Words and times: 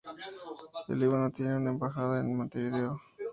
El 0.87 0.97
Líbano 0.99 1.29
tiene 1.31 1.57
una 1.57 1.69
embajada 1.69 2.21
en 2.21 2.35
Montevideo. 2.35 2.99